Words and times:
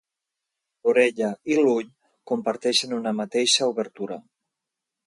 L'orella 0.87 1.29
i 1.53 1.59
l'ull 1.59 1.93
comparteixen 2.33 2.99
una 2.99 3.17
mateixa 3.21 3.71
obertura. 3.77 4.21